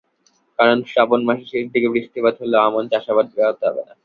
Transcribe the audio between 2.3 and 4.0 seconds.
হলেও আমন চাষাবাদ ব্যাহত হবে না।